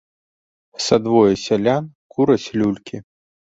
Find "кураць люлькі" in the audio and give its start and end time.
2.17-3.05